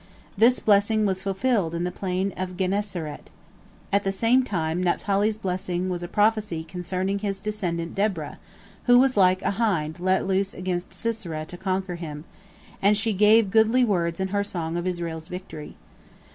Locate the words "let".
9.99-10.25